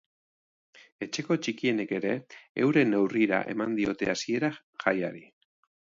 [1.05, 2.15] Etxeko txikienek ere
[2.63, 4.51] euren neurrira eman diote hasiera
[4.87, 5.27] jaiari.